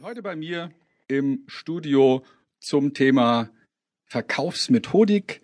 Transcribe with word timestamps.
Und 0.00 0.06
heute 0.06 0.22
bei 0.22 0.34
mir 0.34 0.70
im 1.08 1.44
Studio 1.46 2.22
zum 2.58 2.94
Thema 2.94 3.50
Verkaufsmethodik 4.06 5.42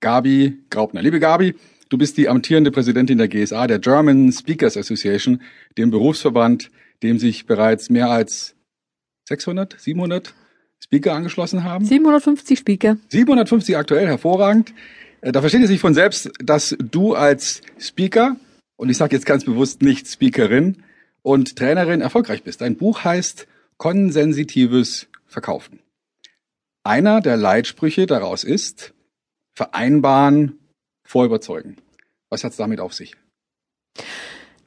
Gabi 0.00 0.64
Graubner. 0.70 1.02
Liebe 1.02 1.20
Gabi, 1.20 1.54
du 1.90 1.98
bist 1.98 2.16
die 2.16 2.26
amtierende 2.26 2.70
Präsidentin 2.70 3.18
der 3.18 3.28
GSA, 3.28 3.66
der 3.66 3.78
German 3.78 4.32
Speakers 4.32 4.78
Association, 4.78 5.42
dem 5.76 5.90
Berufsverband, 5.90 6.70
dem 7.02 7.18
sich 7.18 7.44
bereits 7.44 7.90
mehr 7.90 8.08
als 8.08 8.54
600, 9.28 9.78
700 9.78 10.32
Speaker 10.82 11.12
angeschlossen 11.12 11.62
haben. 11.62 11.84
750 11.84 12.58
Speaker. 12.58 12.96
750 13.08 13.76
aktuell, 13.76 14.06
hervorragend. 14.06 14.72
Äh, 15.20 15.30
da 15.32 15.42
versteht 15.42 15.60
es 15.60 15.68
sich 15.68 15.80
von 15.80 15.92
selbst, 15.92 16.30
dass 16.42 16.74
du 16.78 17.12
als 17.12 17.60
Speaker, 17.78 18.36
und 18.76 18.88
ich 18.88 18.96
sage 18.96 19.14
jetzt 19.14 19.26
ganz 19.26 19.44
bewusst 19.44 19.82
nicht 19.82 20.08
Speakerin 20.08 20.84
und 21.20 21.56
Trainerin, 21.56 22.00
erfolgreich 22.00 22.42
bist. 22.42 22.62
Dein 22.62 22.78
Buch 22.78 23.04
heißt 23.04 23.46
konsensitives 23.80 25.08
Verkaufen. 25.26 25.80
Einer 26.84 27.22
der 27.22 27.38
Leitsprüche 27.38 28.04
daraus 28.04 28.44
ist, 28.44 28.92
vereinbaren, 29.54 30.58
vorüberzeugen. 31.02 31.78
Was 32.28 32.44
hat's 32.44 32.58
damit 32.58 32.78
auf 32.78 32.92
sich? 32.92 33.16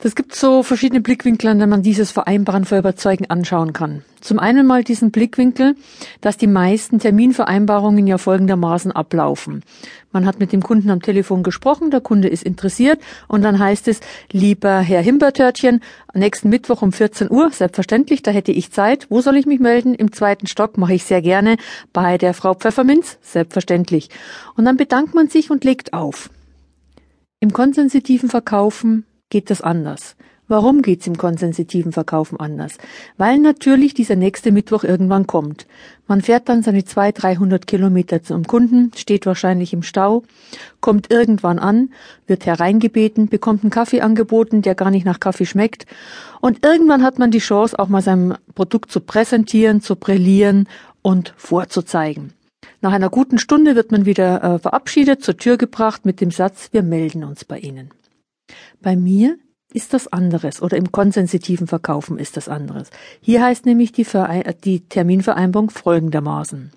Es 0.05 0.16
gibt 0.16 0.35
so 0.35 0.63
verschiedene 0.63 0.99
Blickwinkel, 0.99 1.49
an 1.49 1.59
denen 1.59 1.70
man 1.70 1.81
dieses 1.81 2.11
Vereinbaren 2.11 2.66
vor 2.66 2.77
Überzeugen 2.77 3.30
anschauen 3.30 3.71
kann. 3.71 4.03
Zum 4.20 4.38
einen 4.38 4.67
mal 4.67 4.84
diesen 4.84 5.11
Blickwinkel, 5.11 5.77
dass 6.20 6.35
die 6.35 6.48
meisten 6.48 6.99
Terminvereinbarungen 6.99 8.05
ja 8.05 8.17
folgendermaßen 8.17 8.91
ablaufen. 8.91 9.63
Man 10.11 10.25
hat 10.25 10.39
mit 10.39 10.52
dem 10.52 10.61
Kunden 10.61 10.89
am 10.89 11.02
Telefon 11.02 11.41
gesprochen, 11.41 11.89
der 11.89 12.02
Kunde 12.02 12.27
ist 12.27 12.44
interessiert 12.44 12.99
und 13.30 13.44
dann 13.44 13.59
heißt 13.59 13.88
es, 13.88 14.02
lieber 14.30 14.80
Herr 14.80 15.02
Himbertörtchen, 15.02 15.80
nächsten 16.13 16.49
Mittwoch 16.49 16.81
um 16.81 16.91
14 16.91 17.31
Uhr, 17.31 17.52
selbstverständlich, 17.52 18.23
da 18.23 18.31
hätte 18.31 18.52
ich 18.52 18.73
Zeit. 18.73 19.08
Wo 19.09 19.22
soll 19.22 19.38
ich 19.38 19.45
mich 19.45 19.61
melden? 19.61 19.95
Im 19.95 20.11
zweiten 20.11 20.47
Stock 20.47 20.77
mache 20.77 20.95
ich 20.95 21.05
sehr 21.05 21.22
gerne 21.22 21.55
bei 21.94 22.17
der 22.17 22.33
Frau 22.33 22.53
Pfefferminz, 22.55 23.19
selbstverständlich. 23.22 24.09
Und 24.58 24.66
dann 24.66 24.75
bedankt 24.75 25.16
man 25.16 25.30
sich 25.30 25.50
und 25.50 25.63
legt 25.63 25.94
auf. 25.94 26.30
Im 27.39 27.53
konsensitiven 27.53 28.30
Verkaufen 28.30 29.06
geht 29.34 29.50
das 29.50 29.62
anders. 29.62 30.16
Warum 30.48 30.84
geht's 30.84 31.08
im 31.08 31.17
konsensitiven 31.17 31.92
Verkaufen 31.92 32.39
anders? 32.39 32.78
Weil 33.17 33.40
natürlich 33.40 33.95
dieser 33.95 34.16
nächste 34.16 34.52
Mittwoch 34.52 34.84
irgendwann 34.84 35.25
kommt. 35.25 35.66
Man 36.06 36.22
fährt 36.22 36.50
dann 36.50 36.62
seine 36.62 36.86
200, 36.86 37.23
300 37.23 37.66
Kilometer 37.66 38.22
zum 38.22 38.44
Kunden, 38.44 38.92
steht 38.95 39.25
wahrscheinlich 39.25 39.73
im 39.73 39.81
Stau, 39.81 40.22
kommt 40.81 41.12
irgendwann 41.12 41.58
an, 41.58 41.90
wird 42.28 42.45
hereingebeten, 42.45 43.28
bekommt 43.28 43.64
einen 43.64 43.72
Kaffee 43.72 44.02
angeboten, 44.02 44.62
der 44.62 44.75
gar 44.75 44.92
nicht 44.92 45.06
nach 45.06 45.20
Kaffee 45.20 45.47
schmeckt. 45.47 45.88
Und 46.40 46.64
irgendwann 46.64 47.02
hat 47.02 47.18
man 47.18 47.31
die 47.31 47.40
Chance, 47.40 47.80
auch 47.80 47.90
mal 47.90 48.03
sein 48.03 48.36
Produkt 48.53 48.92
zu 48.92 49.00
präsentieren, 49.00 49.81
zu 49.81 49.95
brillieren 49.95 50.68
und 51.02 51.34
vorzuzeigen. 51.38 52.34
Nach 52.81 52.94
einer 52.94 53.09
guten 53.09 53.40
Stunde 53.40 53.75
wird 53.75 53.92
man 53.92 54.06
wieder 54.06 54.44
äh, 54.44 54.59
verabschiedet, 54.59 55.23
zur 55.23 55.38
Tür 55.38 55.58
gebracht 55.58 56.06
mit 56.06 56.22
dem 56.22 56.30
Satz, 56.30 56.70
wir 56.72 56.84
melden 56.84 57.23
uns 57.23 57.45
bei 57.45 57.58
Ihnen. 57.58 57.90
Bei 58.82 58.96
mir 58.96 59.38
ist 59.73 59.94
das 59.94 60.08
anderes 60.08 60.62
oder 60.62 60.78
im 60.78 60.92
konsensitiven 60.92 61.68
Verkaufen 61.68 62.20
ist 62.20 62.38
das 62.38 62.48
anderes. 62.48 62.90
Hier 63.22 63.44
heißt 63.44 63.66
nämlich 63.66 63.92
die, 63.92 64.06
Verein 64.06 64.44
die 64.64 64.82
Terminvereinbarung 64.82 65.70
folgendermaßen. 65.70 66.72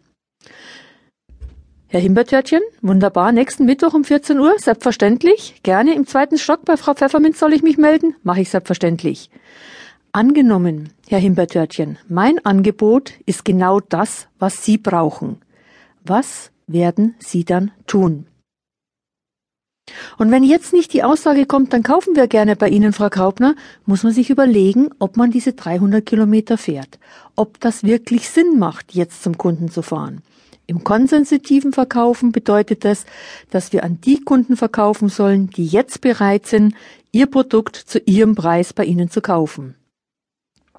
Herr 1.89 2.01
Himbertörtchen, 2.01 2.63
wunderbar, 2.83 3.31
nächsten 3.31 3.65
Mittwoch 3.65 3.95
um 3.95 4.03
14 4.03 4.41
Uhr, 4.41 4.55
selbstverständlich. 4.59 5.61
Gerne 5.63 5.95
im 5.95 6.07
zweiten 6.07 6.37
Stock 6.37 6.65
bei 6.65 6.77
Frau 6.77 6.95
Pfefferminz 6.95 7.39
soll 7.39 7.53
ich 7.53 7.63
mich 7.63 7.79
melden? 7.79 8.17
Mache 8.25 8.41
ich 8.41 8.51
selbstverständlich. 8.51 9.31
Angenommen, 10.11 10.91
Herr 11.09 11.19
Himbertörtchen, 11.19 11.99
mein 12.09 12.45
Angebot 12.45 13.13
ist 13.25 13.45
genau 13.45 13.81
das, 13.81 14.29
was 14.39 14.65
Sie 14.65 14.79
brauchen. 14.79 15.43
Was 16.03 16.51
werden 16.67 17.15
Sie 17.19 17.45
dann 17.45 17.71
tun? 17.87 18.27
Und 20.19 20.31
wenn 20.31 20.43
jetzt 20.43 20.73
nicht 20.73 20.93
die 20.93 21.05
Aussage 21.05 21.47
kommt, 21.47 21.73
dann 21.73 21.83
kaufen 21.83 22.17
wir 22.17 22.27
gerne 22.27 22.57
bei 22.57 22.69
Ihnen, 22.69 22.93
Frau 22.93 23.09
Graubner, 23.09 23.55
muss 23.85 24.03
man 24.03 24.13
sich 24.13 24.31
überlegen, 24.31 24.91
ob 24.99 25.17
man 25.17 25.31
diese 25.31 25.53
300 25.53 26.05
Kilometer 26.05 26.59
fährt. 26.59 26.99
Ob 27.37 27.61
das 27.61 27.85
wirklich 27.85 28.29
Sinn 28.29 28.59
macht, 28.59 28.95
jetzt 28.95 29.23
zum 29.23 29.39
Kunden 29.39 29.71
zu 29.71 29.83
fahren. 29.83 30.23
Im 30.67 30.83
konsensitiven 30.83 31.73
Verkaufen 31.73 32.33
bedeutet 32.33 32.85
das, 32.85 33.07
dass 33.51 33.73
wir 33.73 33.85
an 33.85 34.01
die 34.01 34.21
Kunden 34.21 34.57
verkaufen 34.57 35.09
sollen, 35.09 35.49
die 35.51 35.67
jetzt 35.67 36.01
bereit 36.01 36.47
sind, 36.47 36.75
ihr 37.13 37.27
Produkt 37.27 37.77
zu 37.77 38.01
ihrem 38.01 38.35
Preis 38.35 38.73
bei 38.73 38.85
Ihnen 38.85 39.09
zu 39.09 39.21
kaufen. 39.21 39.77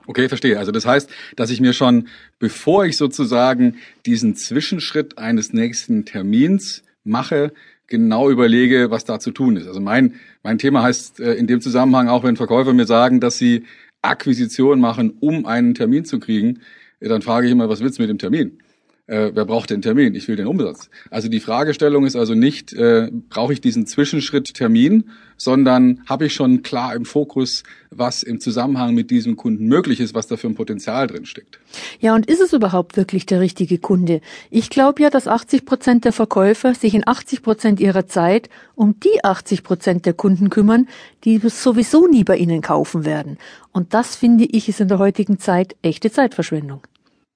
Okay, 0.06 0.30
verstehe. 0.30 0.58
Also 0.58 0.72
das 0.72 0.86
heißt, 0.86 1.10
dass 1.36 1.50
ich 1.50 1.62
mir 1.62 1.74
schon, 1.74 2.08
bevor 2.40 2.86
ich 2.86 2.98
sozusagen 2.98 3.78
diesen 4.06 4.36
Zwischenschritt 4.36 5.18
eines 5.18 5.54
nächsten 5.54 6.06
Termins 6.06 6.84
mache, 7.04 7.54
genau 7.88 8.30
überlege, 8.30 8.92
was 8.92 9.06
da 9.06 9.20
zu 9.20 9.32
tun 9.32 9.56
ist. 9.56 9.68
Also 9.68 9.80
mein, 9.80 10.16
mein 10.44 10.58
Thema 10.58 10.84
heißt 10.84 11.20
äh, 11.20 11.34
in 11.34 11.48
dem 11.48 11.62
Zusammenhang 11.62 12.10
auch, 12.10 12.24
wenn 12.24 12.36
Verkäufer 12.36 12.74
mir 12.74 12.86
sagen, 12.86 13.20
dass 13.20 13.38
sie 13.38 13.64
Akquisition 14.02 14.80
machen, 14.80 15.14
um 15.20 15.46
einen 15.46 15.74
Termin 15.74 16.06
zu 16.06 16.20
kriegen, 16.20 16.60
dann 17.00 17.22
frage 17.22 17.48
ich 17.48 17.52
immer, 17.52 17.70
was 17.70 17.82
willst 17.82 17.98
du 17.98 18.04
mit 18.04 18.10
dem 18.10 18.20
Termin? 18.20 18.60
Äh, 19.08 19.32
wer 19.34 19.46
braucht 19.46 19.70
den 19.70 19.82
Termin? 19.82 20.14
Ich 20.16 20.28
will 20.28 20.36
den 20.36 20.48
Umsatz. 20.48 20.90
Also 21.10 21.30
die 21.30 21.40
Fragestellung 21.40 22.06
ist 22.06 22.16
also 22.16 22.36
nicht, 22.36 22.74
äh, 22.74 23.10
brauche 23.30 23.54
ich 23.54 23.62
diesen 23.62 23.88
Zwischenschritt 23.88 24.54
Termin, 24.54 25.06
sondern 25.38 26.02
habe 26.08 26.26
ich 26.26 26.34
schon 26.34 26.62
klar 26.62 26.94
im 26.94 27.06
Fokus, 27.06 27.64
was 27.90 28.24
im 28.24 28.42
Zusammenhang 28.42 28.94
mit 28.94 29.10
diesem 29.10 29.38
Kunden 29.38 29.68
möglich 29.68 30.02
ist, 30.02 30.14
was 30.14 30.28
da 30.28 30.36
für 30.36 30.48
ein 30.48 30.56
Potenzial 30.56 31.08
drin 31.08 31.26
steckt. 31.26 31.60
Ja, 32.02 32.16
und 32.16 32.26
ist 32.26 32.42
es 32.42 32.52
überhaupt 32.52 32.98
wirklich 32.98 33.26
der 33.26 33.40
richtige 33.40 33.78
Kunde? 33.78 34.20
Ich 34.50 34.70
glaube 34.70 35.02
ja, 35.02 35.10
dass 35.10 35.28
80 35.28 35.66
Prozent 35.66 36.04
der 36.04 36.12
Verkäufer 36.12 36.76
sich 36.76 36.94
in 36.94 37.08
80 37.08 37.44
Prozent 37.44 37.80
ihrer 37.80 38.08
Zeit 38.08 38.50
um 38.76 39.00
die 39.00 39.24
80 39.24 39.64
Prozent 39.64 40.06
der 40.06 40.14
Kunden 40.14 40.50
kümmern, 40.50 40.88
die 41.24 41.40
sowieso 41.48 42.08
nie 42.08 42.26
bei 42.26 42.36
ihnen 42.36 42.62
kaufen 42.62 43.06
werden. 43.06 43.38
Und 43.72 43.94
das 43.94 44.18
finde 44.18 44.46
ich 44.46 44.68
ist 44.68 44.82
in 44.82 44.90
der 44.90 45.00
heutigen 45.00 45.40
Zeit 45.40 45.76
echte 45.82 46.12
Zeitverschwendung. 46.12 46.82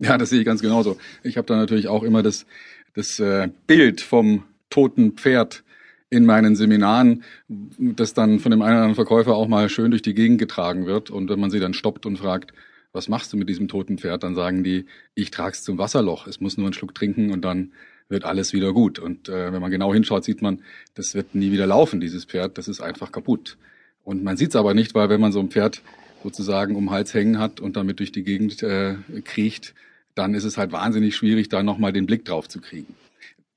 Ja, 0.01 0.17
das 0.17 0.31
sehe 0.31 0.39
ich 0.39 0.45
ganz 0.45 0.61
genauso. 0.61 0.97
Ich 1.21 1.37
habe 1.37 1.45
da 1.45 1.55
natürlich 1.55 1.87
auch 1.87 2.01
immer 2.01 2.23
das, 2.23 2.47
das 2.95 3.19
äh, 3.19 3.49
Bild 3.67 4.01
vom 4.01 4.43
toten 4.71 5.11
Pferd 5.11 5.63
in 6.09 6.25
meinen 6.25 6.55
Seminaren, 6.55 7.23
das 7.47 8.15
dann 8.15 8.39
von 8.39 8.49
dem 8.49 8.63
einen 8.63 8.73
oder 8.73 8.83
anderen 8.83 8.95
Verkäufer 8.95 9.35
auch 9.35 9.47
mal 9.47 9.69
schön 9.69 9.91
durch 9.91 10.01
die 10.01 10.15
Gegend 10.15 10.39
getragen 10.39 10.87
wird. 10.87 11.11
Und 11.11 11.29
wenn 11.29 11.39
man 11.39 11.51
sie 11.51 11.59
dann 11.59 11.75
stoppt 11.75 12.07
und 12.07 12.17
fragt, 12.17 12.51
was 12.93 13.09
machst 13.09 13.31
du 13.31 13.37
mit 13.37 13.47
diesem 13.47 13.67
toten 13.67 13.99
Pferd, 13.99 14.23
dann 14.23 14.33
sagen 14.33 14.63
die, 14.63 14.85
ich 15.13 15.29
trag's 15.29 15.63
zum 15.63 15.77
Wasserloch. 15.77 16.25
Es 16.25 16.41
muss 16.41 16.57
nur 16.57 16.65
einen 16.65 16.73
Schluck 16.73 16.95
trinken 16.95 17.31
und 17.31 17.45
dann 17.45 17.71
wird 18.09 18.25
alles 18.25 18.53
wieder 18.53 18.73
gut. 18.73 18.97
Und 18.97 19.29
äh, 19.29 19.53
wenn 19.53 19.61
man 19.61 19.71
genau 19.71 19.93
hinschaut, 19.93 20.23
sieht 20.23 20.41
man, 20.41 20.63
das 20.95 21.13
wird 21.13 21.35
nie 21.35 21.51
wieder 21.51 21.67
laufen, 21.67 22.01
dieses 22.01 22.25
Pferd. 22.25 22.57
Das 22.57 22.67
ist 22.67 22.81
einfach 22.81 23.11
kaputt. 23.11 23.57
Und 24.03 24.23
man 24.23 24.35
sieht's 24.35 24.55
aber 24.55 24.73
nicht, 24.73 24.95
weil 24.95 25.09
wenn 25.09 25.21
man 25.21 25.31
so 25.31 25.39
ein 25.39 25.51
Pferd 25.51 25.83
sozusagen 26.23 26.75
um 26.75 26.85
den 26.85 26.91
Hals 26.91 27.13
hängen 27.13 27.37
hat 27.37 27.59
und 27.59 27.75
damit 27.77 27.99
durch 27.99 28.11
die 28.11 28.23
Gegend 28.23 28.61
äh, 28.63 28.95
kriecht, 29.23 29.75
dann 30.15 30.33
ist 30.33 30.43
es 30.43 30.57
halt 30.57 30.71
wahnsinnig 30.71 31.15
schwierig, 31.15 31.49
da 31.49 31.63
nochmal 31.63 31.93
den 31.93 32.05
Blick 32.05 32.25
drauf 32.25 32.47
zu 32.47 32.59
kriegen. 32.59 32.95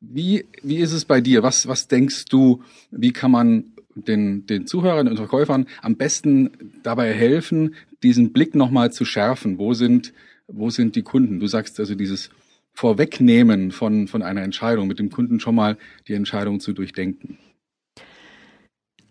Wie, 0.01 0.47
wie 0.63 0.77
ist 0.77 0.93
es 0.93 1.05
bei 1.05 1.21
dir? 1.21 1.43
Was, 1.43 1.67
was 1.67 1.89
denkst 1.89 2.27
du, 2.27 2.63
wie 2.91 3.13
kann 3.13 3.31
man 3.31 3.73
den, 3.95 4.47
den 4.47 4.67
Zuhörern 4.67 5.09
und 5.09 5.17
Verkäufern 5.17 5.67
am 5.83 5.97
besten 5.97 6.51
dabei 6.83 7.13
helfen, 7.13 7.75
diesen 8.03 8.33
Blick 8.33 8.55
nochmal 8.55 8.93
zu 8.93 9.05
schärfen? 9.05 9.59
Wo 9.59 9.73
sind, 9.73 10.13
wo 10.47 10.71
sind 10.71 10.97
die 10.97 11.03
Kunden? 11.03 11.41
Du 11.41 11.47
sagst 11.47 11.81
also 11.81 11.95
dieses 11.95 12.31
Vorwegnehmen 12.75 13.71
von, 13.71 14.09
von 14.09 14.23
einer 14.23 14.43
Entscheidung, 14.43 14.89
mit 14.89 14.99
dem 14.99 15.11
Kunden 15.11 15.41
schon 15.41 15.55
mal 15.55 15.79
die 16.09 16.15
Entscheidung 16.15 16.61
zu 16.61 16.73
durchdenken. 16.73 17.39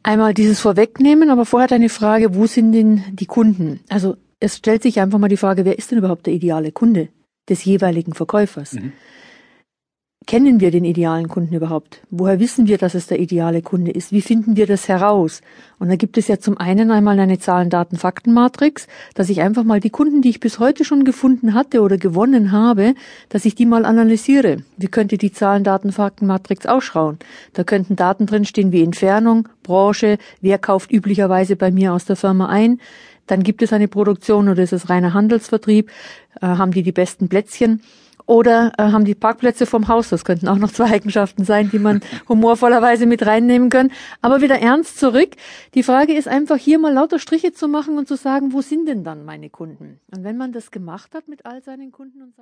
Einmal 0.03 0.33
dieses 0.33 0.59
Vorwegnehmen, 0.59 1.29
aber 1.29 1.45
vorher 1.45 1.69
deine 1.69 1.87
Frage, 1.87 2.35
wo 2.35 2.45
sind 2.45 2.73
denn 2.73 3.03
die 3.13 3.25
Kunden? 3.25 3.79
Also 3.87 4.17
es 4.41 4.57
stellt 4.57 4.83
sich 4.83 4.99
einfach 4.99 5.17
mal 5.17 5.29
die 5.29 5.37
Frage, 5.37 5.63
wer 5.63 5.77
ist 5.77 5.91
denn 5.91 5.97
überhaupt 5.97 6.25
der 6.25 6.33
ideale 6.33 6.73
Kunde? 6.73 7.07
Des 7.49 7.65
jeweiligen 7.65 8.13
Verkäufers. 8.13 8.73
Mhm. 8.73 8.93
Kennen 10.25 10.61
wir 10.61 10.71
den 10.71 10.85
idealen 10.85 11.27
Kunden 11.27 11.53
überhaupt? 11.53 12.01
Woher 12.09 12.39
wissen 12.39 12.67
wir, 12.67 12.77
dass 12.77 12.93
es 12.93 13.07
der 13.07 13.19
ideale 13.19 13.61
Kunde 13.61 13.91
ist? 13.91 14.13
Wie 14.13 14.21
finden 14.21 14.55
wir 14.55 14.67
das 14.67 14.87
heraus? 14.87 15.41
Und 15.79 15.89
da 15.89 15.97
gibt 15.97 16.17
es 16.17 16.29
ja 16.29 16.39
zum 16.39 16.57
einen 16.57 16.91
einmal 16.91 17.19
eine 17.19 17.39
Zahlen, 17.39 17.69
Daten, 17.69 17.97
Fakten-Matrix, 17.97 18.87
dass 19.15 19.29
ich 19.29 19.41
einfach 19.41 19.63
mal 19.63 19.81
die 19.81 19.89
Kunden, 19.89 20.21
die 20.21 20.29
ich 20.29 20.39
bis 20.39 20.59
heute 20.59 20.85
schon 20.85 21.03
gefunden 21.03 21.53
hatte 21.53 21.81
oder 21.81 21.97
gewonnen 21.97 22.53
habe, 22.53 22.95
dass 23.27 23.43
ich 23.43 23.55
die 23.55 23.65
mal 23.65 23.83
analysiere. 23.83 24.63
Wie 24.77 24.87
könnte 24.87 25.17
die 25.17 25.33
Zahlen, 25.33 25.65
Daten, 25.65 25.91
Fakten-Matrix 25.91 26.67
ausschauen? 26.67 27.19
Da 27.51 27.65
könnten 27.65 27.97
Daten 27.97 28.25
drinstehen 28.25 28.71
wie 28.71 28.83
Entfernung, 28.83 29.49
Branche, 29.61 30.17
wer 30.39 30.57
kauft 30.57 30.91
üblicherweise 30.91 31.57
bei 31.57 31.69
mir 31.71 31.93
aus 31.93 32.05
der 32.05 32.15
Firma 32.15 32.47
ein, 32.47 32.79
dann 33.27 33.43
gibt 33.43 33.61
es 33.61 33.73
eine 33.73 33.87
Produktion 33.87 34.49
oder 34.49 34.63
ist 34.63 34.73
es 34.73 34.89
reiner 34.89 35.13
Handelsvertrieb, 35.13 35.89
äh, 36.41 36.45
haben 36.45 36.71
die 36.71 36.83
die 36.83 36.91
besten 36.91 37.29
Plätzchen 37.29 37.81
oder 38.25 38.71
äh, 38.77 38.83
haben 38.83 39.05
die 39.05 39.15
Parkplätze 39.15 39.65
vom 39.65 39.87
Haus. 39.87 40.09
Das 40.09 40.25
könnten 40.25 40.47
auch 40.47 40.57
noch 40.57 40.71
zwei 40.71 40.85
Eigenschaften 40.91 41.43
sein, 41.43 41.69
die 41.71 41.79
man 41.79 42.01
humorvollerweise 42.29 43.05
mit 43.05 43.25
reinnehmen 43.25 43.69
können. 43.69 43.91
Aber 44.21 44.41
wieder 44.41 44.59
ernst 44.59 44.99
zurück. 44.99 45.31
Die 45.73 45.83
Frage 45.83 46.13
ist 46.13 46.27
einfach 46.27 46.57
hier 46.57 46.79
mal 46.79 46.93
lauter 46.93 47.19
Striche 47.19 47.53
zu 47.53 47.67
machen 47.67 47.97
und 47.97 48.07
zu 48.07 48.15
sagen, 48.15 48.53
wo 48.53 48.61
sind 48.61 48.87
denn 48.87 49.03
dann 49.03 49.25
meine 49.25 49.49
Kunden? 49.49 49.99
Und 50.15 50.23
wenn 50.23 50.37
man 50.37 50.53
das 50.53 50.71
gemacht 50.71 51.15
hat 51.15 51.27
mit 51.27 51.45
all 51.45 51.61
seinen 51.61 51.91
Kunden 51.91 52.21
und 52.21 52.35
seinen 52.35 52.41